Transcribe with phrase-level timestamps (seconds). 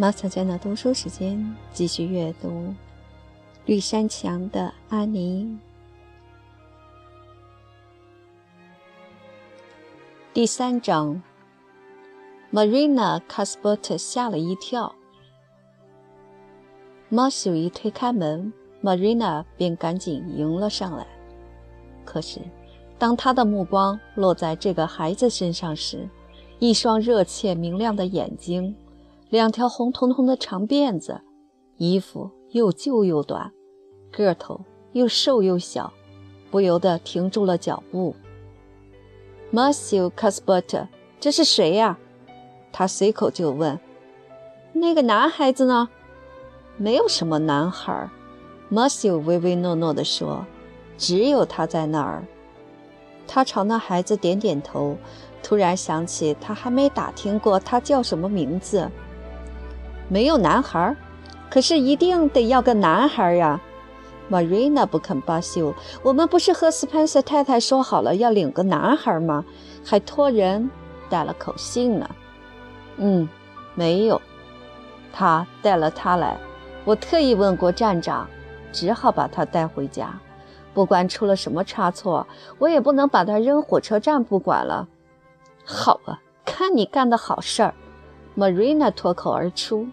[0.00, 2.48] 马小娟的读书时间，继续阅读
[3.66, 5.44] 《绿山墙的安妮》
[10.32, 11.20] 第三章。
[12.52, 14.94] Marina c a s p e r t 吓了一跳。
[17.08, 21.04] 马修一推开门，Marina 便赶紧迎了上来。
[22.04, 22.40] 可是，
[23.00, 26.08] 当他的目光落在这个孩子身上时，
[26.60, 28.72] 一双热切明亮的眼睛。
[29.30, 31.20] 两条红彤彤的长辫子，
[31.76, 33.52] 衣服又旧又短，
[34.10, 35.92] 个头又瘦又小，
[36.50, 38.16] 不由得停住了脚步。
[39.52, 40.88] Matthew Casbert，
[41.20, 41.98] 这是谁呀？
[42.72, 43.78] 他随口就问。
[44.72, 45.90] 那个男孩子呢？
[46.78, 48.08] 没有什么男孩。
[48.70, 50.46] Matthew 唯唯诺诺地说
[50.96, 52.24] ：“只有他在那儿。”
[53.28, 54.96] 他朝那孩子点点头，
[55.42, 58.90] 突然想起他还没打听过他叫什么名字。
[60.08, 60.96] 没有男孩，
[61.50, 63.60] 可是一定得要个男孩呀
[64.30, 65.74] ！Marina 不肯罢休。
[66.02, 69.44] 我们不是和斯潘塞太太说好了要领个男孩吗？
[69.84, 70.70] 还托人
[71.08, 72.08] 带了口信呢。
[72.96, 73.28] 嗯，
[73.74, 74.20] 没有，
[75.12, 76.36] 他带了他来。
[76.84, 78.26] 我特意问过站长，
[78.72, 80.18] 只好把他带回家。
[80.74, 82.26] 不管出了什么差错，
[82.58, 84.88] 我也不能把他扔火车站不管了。
[85.64, 87.74] 好啊，看你干的好事儿
[88.38, 89.88] ！Marina 脱口而出。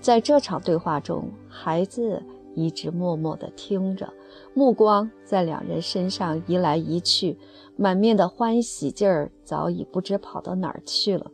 [0.00, 2.22] 在这场对话中，孩子
[2.54, 4.10] 一直默默地听着，
[4.54, 7.38] 目光在两人身上移来移去，
[7.76, 11.30] 满面的欢喜劲儿早已不知跑到哪儿去了。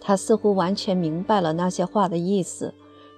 [0.00, 2.74] 他似乎完全明白了那些话的意思，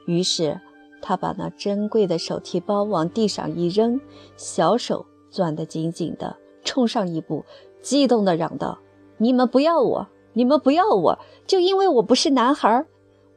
[0.06, 0.60] 于是
[1.00, 3.98] 他把那珍贵的手提包往地上一扔，
[4.36, 7.42] 小手攥得紧紧的，冲上一步，
[7.80, 8.78] 激动地嚷道
[9.17, 10.08] ：“你们不要我！
[10.34, 11.18] 你们不要我！
[11.46, 12.86] 就因为我不是男孩！”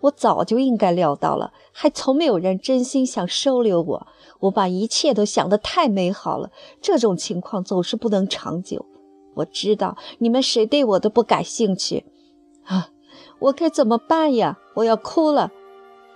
[0.01, 4.07] 我早就应该料到了，还从没有人真心想收留我。
[4.41, 8.85] 我把一切都想得太美好了，这种情况总是不能长久。
[9.33, 12.05] 我知道你们谁对我都不感兴趣，
[12.65, 12.89] 啊，
[13.39, 14.59] 我该怎么办呀？
[14.75, 15.51] 我要哭了。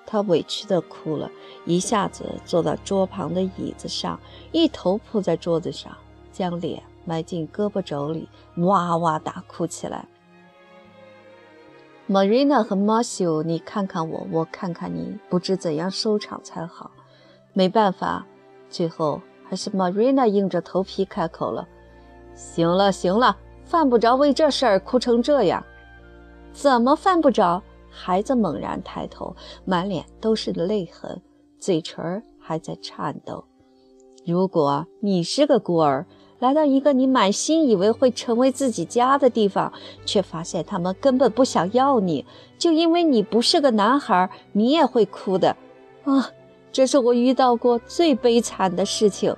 [0.06, 1.32] 他委屈地哭了，
[1.66, 4.20] 一下子坐到桌旁的椅子上，
[4.52, 5.92] 一头扑在桌子上，
[6.32, 10.08] 将脸埋进胳膊肘里，哇哇大哭起来。
[12.12, 16.92] Marina 和 Matthew，你看看我，我看看你，不知怎样收场才好。
[17.54, 18.28] 没办法，
[18.70, 21.66] 最后还是 Marina 硬着头皮开口了
[22.36, 25.64] ：“行了，行了，犯不着为这事儿哭成这样。
[26.52, 29.34] 怎么犯不着？”孩子猛然抬头，
[29.64, 31.22] 满脸都是泪痕，
[31.60, 33.42] 嘴唇还在颤抖。
[34.26, 36.06] 如果你是个孤儿，
[36.42, 39.72] 来到一个你满心以为会成为自己家的地方，
[40.06, 42.26] 却发现他们根本不想要你，
[42.58, 45.56] 就因为你不是个男孩，你也会哭的。
[46.04, 46.32] 啊，
[46.72, 49.36] 这是我遇到过最悲惨的事情。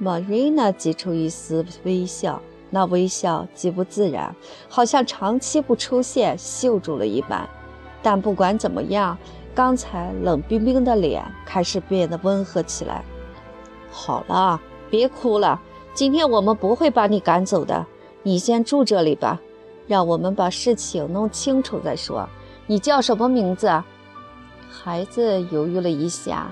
[0.00, 4.32] Marina 挤出一丝微笑，那微笑极不自然，
[4.68, 7.48] 好像长期不出现锈住了一般。
[8.00, 9.18] 但不管怎么样，
[9.56, 13.04] 刚才冷冰冰的脸开始变得温和起来。
[13.90, 14.60] 好了。
[14.90, 15.60] 别哭了，
[15.94, 17.84] 今天我们不会把你赶走的。
[18.22, 19.40] 你先住这里吧，
[19.86, 22.28] 让我们把事情弄清楚再说。
[22.66, 23.70] 你叫什么名字？
[24.68, 26.50] 孩子犹豫了一下，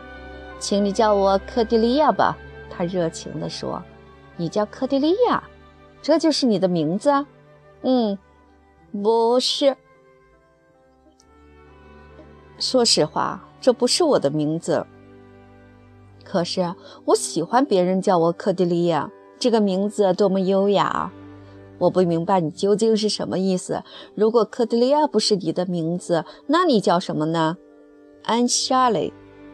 [0.58, 2.36] 请你叫我克迪利亚吧。
[2.70, 3.82] 他热情地说
[4.36, 5.42] ：“你叫克迪利亚，
[6.00, 7.10] 这就是你的名字？”
[7.82, 8.16] 嗯，
[9.02, 9.76] 不是。
[12.58, 14.86] 说实话，这不是我的名字。
[16.24, 16.74] 可是
[17.04, 21.12] 我喜欢别人叫我克迪利亚，这个名字多么优雅！
[21.78, 23.82] 我不明白你究竟是什么意思。
[24.14, 27.56] 如果克迪利亚不是你的名字，那你叫什么呢？
[28.22, 29.12] 安莎蕾。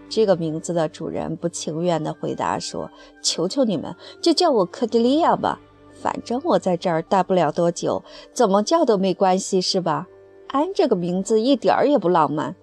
[0.08, 2.90] 这个名字的主人不情愿地回答说
[3.23, 5.61] ：“求求你们，就叫我克迪利亚吧。
[5.93, 8.02] 反正我在这儿待不了多久，
[8.32, 10.08] 怎么叫都没关系，是吧？”
[10.49, 12.56] 安这个名字一点儿也不浪漫。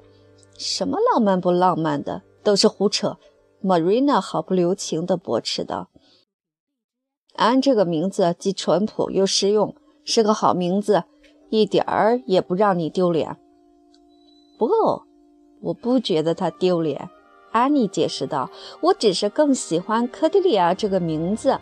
[0.58, 3.18] 什么浪漫不浪漫的，都是胡扯。
[3.64, 5.90] Marina 毫不留情地驳斥道
[7.36, 9.76] ：“安这个名字既淳朴又实用，
[10.06, 11.06] 是个好名字，
[11.50, 13.38] 一点儿也不让你丢脸。
[14.60, 14.68] ”“不，
[15.62, 17.10] 我不觉得他丢脸。”
[17.52, 18.52] 安妮解释道
[18.82, 21.60] ，“我只是更喜欢科迪利亚这个名字。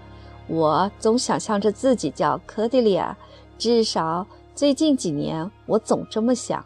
[0.48, 3.18] 我总想象着自己叫科迪利亚，
[3.58, 6.66] 至少最近几年我总这么想。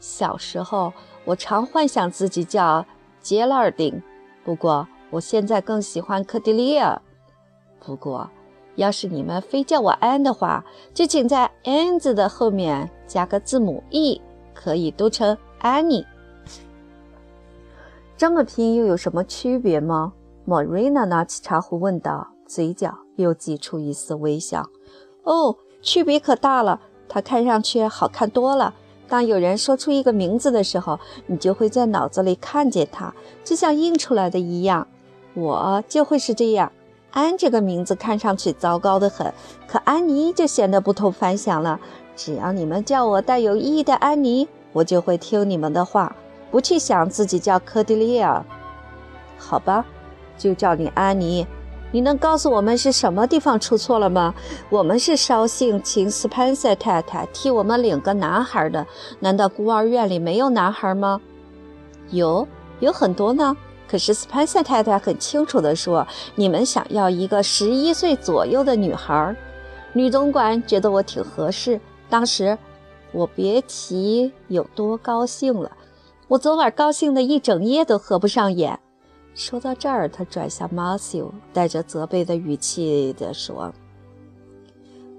[0.00, 0.92] 小时候，
[1.24, 2.84] 我常幻想自己叫
[3.20, 4.02] 杰拉尔丁。”
[4.44, 7.00] 不过，我现在更喜欢科迪利亚。
[7.80, 8.30] 不过，
[8.76, 14.20] 要是你们非叫我安的话，就请在安字的后面加个字母 E，
[14.52, 16.04] 可以读成 Annie。
[18.16, 20.12] 这么拼又有什么区别吗
[20.44, 24.68] 莫瑞娜拿起茶壶问道，嘴角又挤出一丝微笑。
[25.22, 28.74] 哦，区别可大了，它看上去好看多了。
[29.14, 33.14] 当有人说出一个名字的时候，你就会在脑子里看见它，
[33.44, 34.88] 就像印出来的一样。
[35.34, 36.72] 我就会是这样。
[37.12, 39.32] 安这个名字看上去糟糕的很，
[39.68, 41.78] 可安妮就显得不同凡响了。
[42.16, 46.16] 只要你们叫我带有意义的安妮，我就会听你们的话，
[46.50, 48.44] 不去想自己叫科迪利亚。
[49.38, 49.86] 好吧，
[50.36, 51.46] 就叫你安妮。
[51.94, 54.34] 你能告诉我们是什么地方出错了吗？
[54.68, 58.84] 我们是捎信请斯潘塞太太替我们领个男孩的。
[59.20, 61.20] 难道孤儿院里没有男孩吗？
[62.10, 62.48] 有，
[62.80, 63.56] 有很多呢。
[63.86, 66.04] 可是斯潘塞太太很清楚地说
[66.34, 69.36] ：“你们想要一个十一岁左右的女孩。”
[69.94, 71.80] 女总管觉得我挺合适。
[72.10, 72.58] 当时
[73.12, 75.70] 我别提有多高兴了，
[76.26, 78.80] 我昨晚高兴的一整夜都合不上眼。
[79.34, 83.74] 说到这儿，他转向马修，带着责备的语气地说：“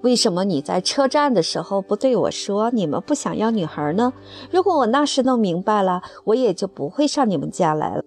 [0.03, 4.13] 为什么你在车站的时候不对我说你们不想要女孩呢？
[4.49, 8.03] 如果我那时弄明白了，我也就不会上你们家来了。”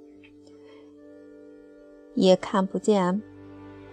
[2.17, 3.23] 也看不见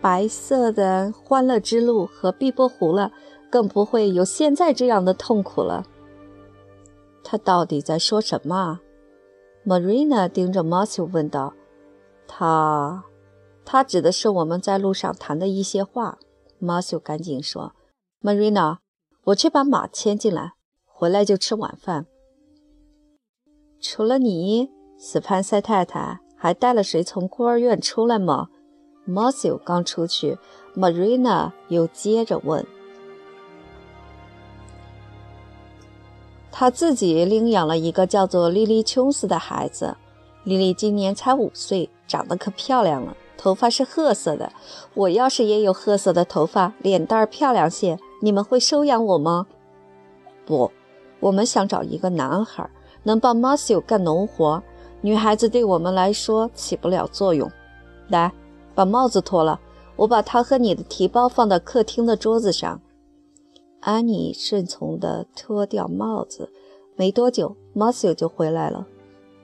[0.01, 3.11] 白色的欢乐之路和碧波湖了，
[3.51, 5.85] 更不会有现在这样的痛苦了。
[7.23, 8.79] 他到底在说什么
[9.65, 11.53] ？Marina 盯着 Matthew 问道。
[12.27, 13.05] 他，
[13.63, 16.19] 他指的是我们在路上谈的一些话。
[16.59, 17.73] 马修赶紧说
[18.21, 18.77] ：“Marina，
[19.25, 20.53] 我去把马牵进来，
[20.85, 22.05] 回来就吃晚饭。
[23.79, 28.49] 除了你，斯潘塞太太。”还带了谁从孤儿院出来吗
[29.03, 30.37] 马修刚出去
[30.75, 32.63] ，Marina 又接着问。
[36.51, 39.97] 他自己领养了一个叫做莉莉·琼斯的孩子。
[40.43, 44.51] 莉莉今年才五岁，长得可漂亮了，头发是褐色的。
[44.93, 49.47] 我要是也有褐色的头发，脸蛋儿漂亮些，你们会收养我吗？
[50.45, 50.71] 不，
[51.19, 52.69] 我们想找一个男孩，
[53.03, 54.61] 能帮 Matthew 干农活。
[55.01, 57.51] 女孩子对我们来说起不了作用。
[58.07, 58.31] 来，
[58.73, 59.59] 把帽子脱了。
[59.95, 62.81] 我把它和你的提包放到客厅的桌子上。
[63.79, 66.51] 安妮顺从地脱掉帽子。
[66.95, 68.87] 没多久，马修就回来了。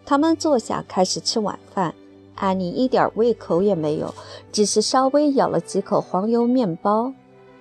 [0.05, 1.93] 他们坐下开始吃晚饭。
[2.41, 4.11] 安妮一点胃口也没有，
[4.51, 7.13] 只是稍微咬了几口黄油面包，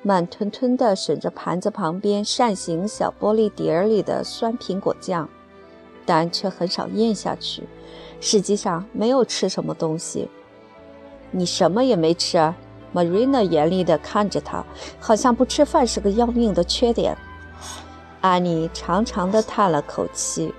[0.03, 5.29] 慢吞吞地吮着盘子旁边扇形小玻璃碟里的酸苹果酱。
[6.06, 7.62] 但却很少咽下去，
[8.23, 10.31] 实际上没有吃什么东西。
[11.31, 12.56] 你什么也没吃啊
[12.94, 14.65] ？Marina 严厉地看着他，
[14.99, 17.15] 好像不吃饭是个要命的缺点。
[18.23, 20.55] 安妮长长的叹了口气：“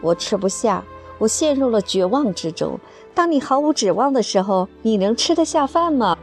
[0.00, 0.84] 我吃不下，
[1.18, 2.78] 我陷入了绝望之中。
[3.16, 6.18] 当你毫无指望的时候，你能吃得下饭吗？”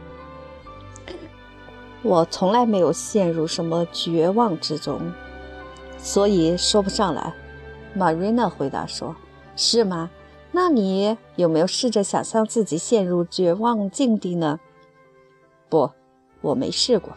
[2.02, 5.12] 我从来没有陷入什么绝望之中，
[5.98, 7.34] 所以说不上来。
[7.96, 9.16] Marina 回答说
[9.56, 10.08] ：“是吗？
[10.52, 14.60] 那你有没有试着想象自己陷入绝望境地呢
[15.68, 15.90] ？”“不，
[16.42, 17.14] 我没试过。”“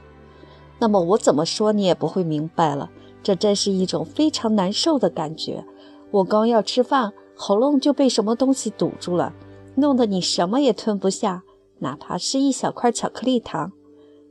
[0.79, 2.89] 那么我怎么说你也不会明白了。
[3.22, 5.63] 这真是一种非常难受的感觉。
[6.10, 9.34] 我刚要吃饭，喉咙就被什么东西堵住了，
[9.77, 11.43] 弄得你什么也吞不下，
[11.79, 13.72] 哪怕是一小块巧克力糖。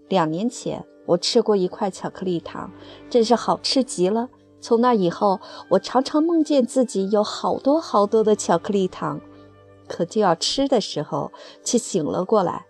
[0.08, 2.70] 两年前我吃过一块巧克力糖，
[3.08, 5.38] 真是好吃极了。”从那以后，
[5.70, 9.20] 我常常梦见自己有好多好多的巧克力糖，
[9.86, 11.30] 可就要吃的时候
[11.62, 12.66] 却醒了过来。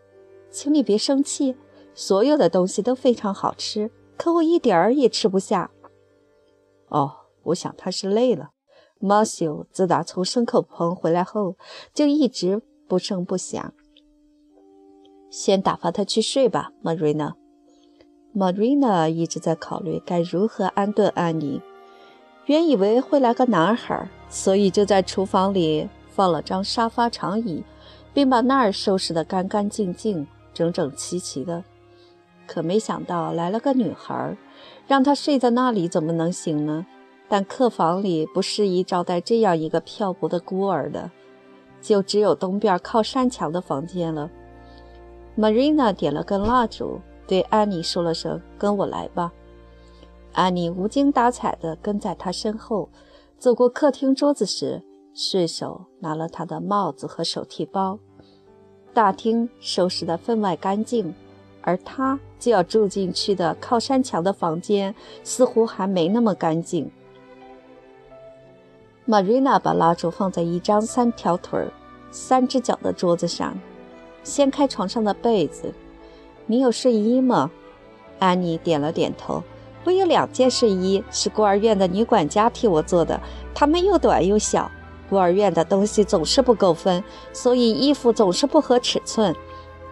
[0.50, 1.56] 请你别生气，
[1.95, 5.71] 所有的东西都非常好吃，可我一点儿也吃不下。
[6.88, 7.12] 哦，
[7.45, 8.50] 我想他是累了。
[8.99, 11.57] 马修自打从牲口棚回来后，
[11.93, 13.73] 就一直不声不响。
[15.31, 17.35] 先打发他去睡吧，Marina。
[18.35, 21.61] Marina 一直在考虑该如何安顿安妮。
[22.47, 27.65] 原以为会来个男孩，所以就在厨房里放了张沙发长椅，
[28.15, 31.65] 并把那儿收拾得干干净净、整整齐齐的。
[32.47, 34.37] 可没想到来了个女孩，
[34.87, 36.87] 让她睡在那里怎么能行呢？
[37.28, 41.11] 但客房里不适宜招待这样一个漂泊的孤儿的，
[41.80, 44.30] 就只有东边靠山墙的房间了。
[45.37, 49.33] Marina 点了根蜡烛，对安妮说了声：“跟我来吧。”
[50.33, 52.88] 安妮无精打采地跟在他身后，
[53.38, 54.83] 走过客厅桌子时，
[55.14, 57.99] 顺手拿了他的帽子和手提包。
[58.95, 61.12] 大厅收拾得分外干净，
[61.61, 66.90] 而他就要住进去的靠山墙的房间似乎还没那么干净。
[69.06, 71.72] Marina 把蜡烛放在一张三条腿儿、
[72.10, 73.56] 三只脚的桌子上，
[74.25, 75.72] 掀开床上的被子。
[76.46, 77.50] 你有睡衣吗？
[78.18, 79.42] 安妮点了点头。
[79.84, 83.20] 我有两件睡衣，是孤儿院的女管家替我做的，
[83.54, 84.68] 它们又短又小。
[85.08, 89.32] 孤儿院的东西总是不够分，所以衣服总是不合尺寸。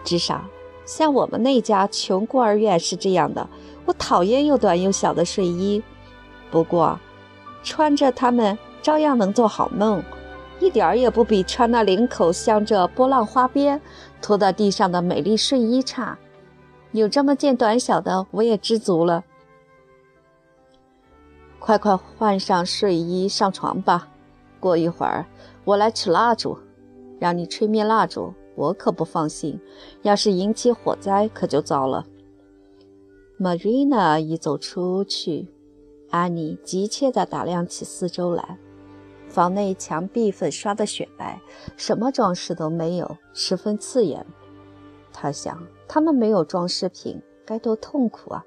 [0.03, 0.43] 至少，
[0.85, 3.47] 像我们那家穷孤儿院是这样的。
[3.85, 5.81] 我讨厌又短又小的睡衣，
[6.51, 6.99] 不过，
[7.63, 10.03] 穿着它们照样能做好梦，
[10.59, 13.81] 一点儿也不比穿那领口镶着波浪花边、
[14.21, 16.15] 拖到地上的美丽睡衣差。
[16.91, 19.23] 有这么件短小的，我也知足了。
[21.57, 24.07] 快快换上睡衣，上床吧。
[24.59, 25.25] 过一会儿，
[25.63, 26.55] 我来取蜡烛，
[27.19, 28.35] 让你吹灭蜡烛。
[28.53, 29.59] 我可不放心，
[30.03, 32.05] 要是引起火灾，可就糟了。
[33.39, 35.47] Marina 一走出去，
[36.11, 38.59] 安妮急切地打量起四周来。
[39.35, 41.41] 房内墙壁粉刷得雪白，
[41.75, 44.25] 什么装饰都没有，十分刺眼。
[45.11, 48.45] 他想，他们没有装饰品，该多痛苦啊！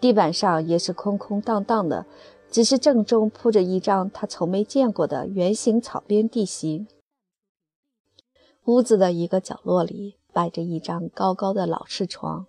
[0.00, 2.04] 地板上也是空空荡荡的。
[2.50, 6.88] 只是正中铺着一张他从没见过的圆形草编地席。
[8.64, 12.46] 屋子的一个角落里摆着一张高高的老式床，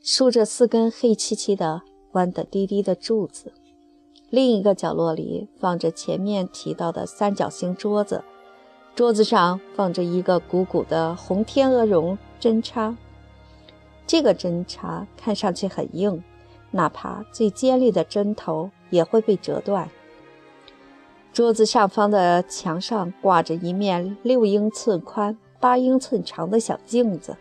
[0.00, 1.82] 竖着四根黑漆漆的、
[2.14, 3.52] 弯得低低的柱子。
[4.30, 8.24] 另一个角落里放着前面提到的三角形桌子，
[8.94, 12.96] 桌子上放着一个鼓鼓的红天鹅绒针插。
[14.06, 16.22] 这个针插看上去很硬，
[16.70, 18.70] 哪怕最尖利的针头。
[18.90, 19.88] 也会被折断。
[21.32, 27.36] 桌子上方的墙上挂着一面六英寸宽、八英寸长的小镜子。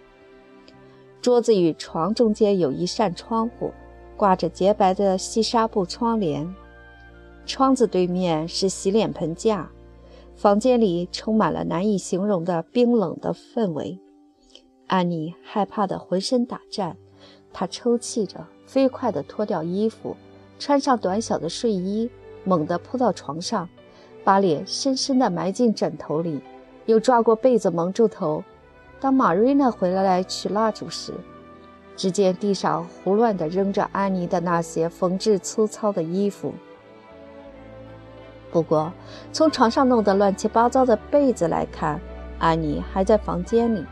[1.24, 3.74] 桌子与床中间有一扇窗户，
[4.16, 6.48] 挂着洁白的细纱布窗帘。
[7.50, 9.72] 窗子对面是洗脸盆架。
[10.36, 14.00] 房间里充满了难以形容的冰冷的氛围。
[14.86, 16.96] 安妮害怕得浑身打颤，
[17.52, 20.16] 她抽泣着，飞快地脱掉衣服。
[20.60, 22.08] 穿上短小的睡衣，
[22.44, 23.68] 猛地扑到床上，
[24.24, 26.40] 把脸深深地埋进枕头里，
[26.86, 28.44] 又抓过被子蒙住头。
[29.00, 31.16] 当玛瑞娜回来取蜡烛时，
[31.96, 36.54] 只见地上胡乱地扔着安妮的那些缝制粗糙的衣服。
[38.52, 38.92] 不过，
[39.32, 42.00] 从床上弄得乱七八糟的被子来看，
[42.40, 43.86] 安妮还在房间里。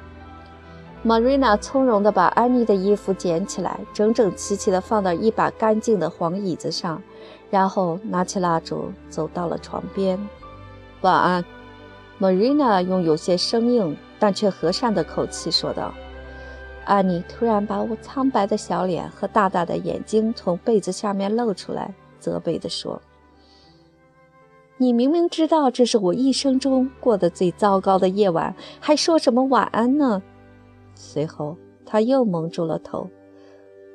[1.05, 7.01] Marina 从容地把安妮的衣服捡起来，整整齐齐地放到一把干净的黄椅子上，
[7.51, 10.19] 然后拿起蜡烛，走到了床边。
[11.01, 11.45] 晚安
[12.19, 15.93] ，Marina 用有些生硬但却和善的口气说道。
[16.83, 22.99] 安妮突然把我苍白的小脸和大大的眼睛从被子下面露出来，责备地说
[24.77, 30.21] ：“你明明知道这是我一生中过得最糟糕的夜晚，还说什么晚安呢？”
[30.93, 33.09] 随后，他又蒙住了头。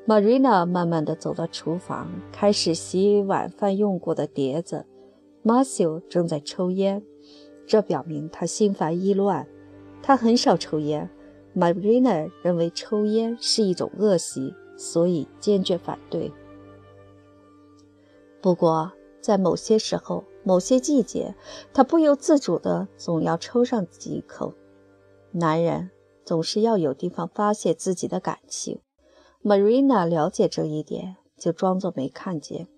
[0.06, 4.84] Marina 慢慢地走到厨房，开始洗晚饭用过的碟子。
[5.44, 7.02] Matthew 正在抽烟，
[7.66, 9.46] 这表明他心烦意乱。
[10.02, 11.08] 他很少抽烟。
[11.54, 16.32] Marina 认为抽烟是一种恶习，所以坚决反对。
[18.40, 21.34] 不过，在某些时候、某些季节，
[21.72, 24.54] 他不由自主地总要抽上几口。
[25.32, 25.90] 男人。
[26.24, 28.78] 总是要有地方发泄自己的感情。
[29.42, 32.68] Marina 了解这一点，就装作没看见。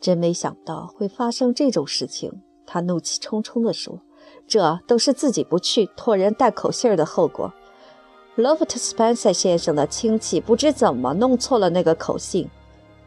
[0.00, 4.00] 真没想到会发生这种事情，他怒气冲冲地说
[4.48, 7.54] ：“这都是自己不去，托人带口信儿的后果。
[8.36, 12.50] Loft Spencer 先生的亲戚不知怎么弄错了那个口信。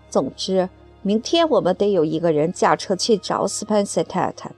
[0.09, 0.69] 总之，
[1.01, 4.51] 明天我们得有一个人驾车去找 Spencer 太太。”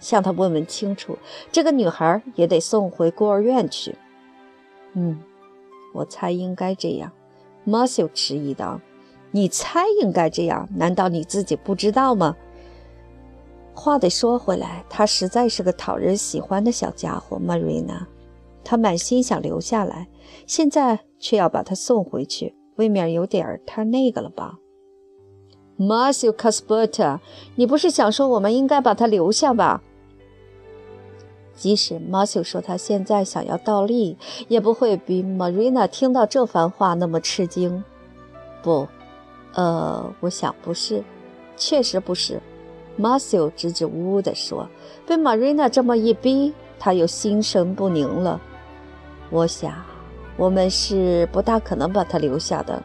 [0.00, 1.18] 向他问问清楚，
[1.52, 3.94] 这个女孩也得送回孤儿院去。
[4.94, 5.20] 嗯，
[5.92, 7.12] 我猜应该这样。
[7.64, 8.80] 马修迟疑道
[9.30, 10.66] ：“你猜应该这样？
[10.74, 12.34] 难道你自己不知道吗？”
[13.76, 17.38] 话得说回来，他实在是个讨人喜欢的小家伙。
[17.38, 18.08] 玛瑞娜，
[18.64, 20.08] 他满心想留下来，
[20.46, 24.54] 现在却要把他送回去，未免有点太那个了吧？
[25.82, 27.20] 马修·卡斯伯特，
[27.54, 29.80] 你不是想说我们应该把他留下吧？
[31.54, 34.18] 即使马修说他现在想要倒立，
[34.48, 37.82] 也不会比 Marina 听到这番话那么吃惊。
[38.62, 38.86] 不，
[39.54, 41.02] 呃，我想不是，
[41.56, 42.42] 确实不是。
[42.96, 44.68] 马修支支吾吾地说，
[45.06, 48.38] 被 Marina 这么一逼，他又心神不宁了。
[49.30, 49.72] 我想，
[50.36, 52.82] 我们是不大可能把他留下的。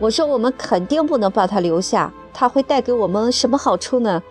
[0.00, 4.22] 我说我们肯定不能把他留下，他会带给我们什么好处呢？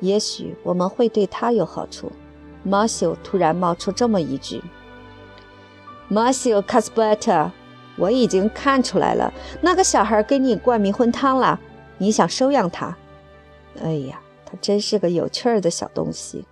[0.00, 2.12] 也许我们会对他有好处。
[2.62, 4.62] 马修突然冒出这么一句
[6.08, 7.50] ：“马修·卡斯伯特，
[7.96, 11.58] 我已经看出来了，那个小孩给你灌迷魂汤了，
[11.98, 12.96] 你想收养他？
[13.82, 16.44] 哎呀，他真是个有趣儿的小东西。”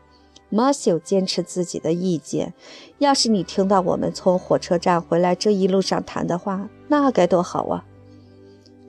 [0.49, 2.53] 马修坚持自己的意见。
[2.99, 7.85] 要是你听到我们从火车站回来这一路上谈的话，那该多好啊！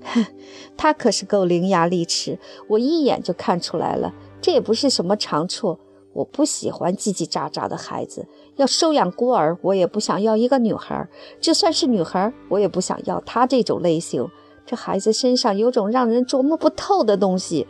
[0.04, 0.26] 哼，
[0.78, 4.14] 他可是够伶牙俐齿，我一眼就看出来了。
[4.42, 5.80] 这也不是什么长处。
[6.14, 8.28] 我不喜欢叽叽喳喳的孩子。
[8.56, 11.10] 要收养孤儿，我也不想要一个女孩。
[11.42, 14.30] 就算是女孩，我也不想要她这种类型。
[14.66, 17.68] 这孩子身上有种让人琢磨不透的东西，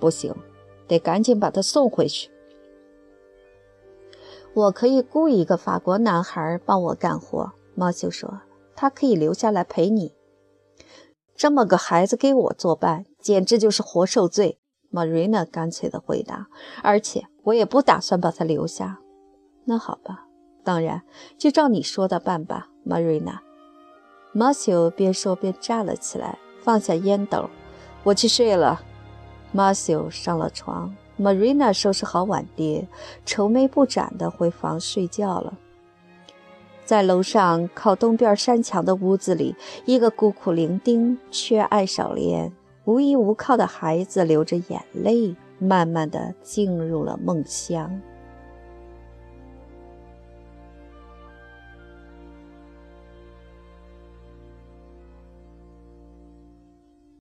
[0.00, 0.34] 不行，
[0.88, 2.30] 得赶紧把他送回去。
[4.54, 8.40] 我可以雇一个法国男孩帮我干活，猫修说。
[8.74, 10.12] 他可以留下来陪你。
[11.42, 14.60] 这么个孩子给我作伴，简直就是活受罪。
[14.92, 16.46] Marina 干脆地回答。
[16.84, 19.00] 而且我也不打算把他留下。
[19.64, 20.26] 那好吧，
[20.62, 21.02] 当然
[21.36, 23.40] 就照你说的办吧，Marina。
[24.32, 27.50] 马修边说边站了起来，放下烟斗。
[28.04, 28.80] 我去睡了。
[29.50, 30.94] 马修上了床。
[31.18, 32.86] Marina 收拾好碗碟，
[33.26, 35.58] 愁眉不展地回房睡觉了。
[36.92, 39.56] 在楼上靠东边山墙的屋子里，
[39.86, 42.52] 一个孤苦伶仃、缺爱少怜、
[42.84, 47.98] 无依无靠的孩子流着眼泪，慢慢地进入了梦乡。